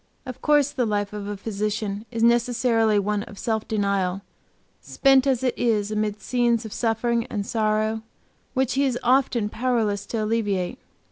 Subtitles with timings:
[0.25, 4.23] Of course the life of a physician is necessarily one of self denial,
[4.81, 8.01] spent as it is amid scenes of suffering and sorrow,
[8.55, 10.79] which he is often powerless to alleviate.